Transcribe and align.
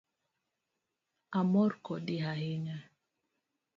Amor 1.39 1.71
kodi 1.85 2.15
ahinya 2.31 2.77